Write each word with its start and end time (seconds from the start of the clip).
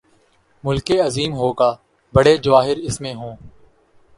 ملک 0.63 0.91
عظیم 1.05 1.33
ہو 1.33 1.51
گا، 1.51 1.69
بڑے 2.13 2.37
جواہر 2.37 2.77
اس 2.77 3.01
میں 3.01 3.13
ہوں۔ 3.13 3.35